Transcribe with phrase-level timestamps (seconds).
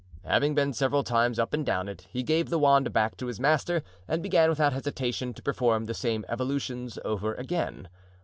[0.25, 3.39] Having been several times up and down it, he gave the wand back to his
[3.39, 7.87] master and began without hesitation to perform the same evolutions over again.